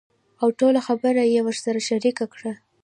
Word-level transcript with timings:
اوټوله 0.43 0.79
خبره 0.87 1.21
يې 1.33 1.41
ورسره 1.47 1.79
شريکه 1.87 2.25
کړه. 2.33 2.53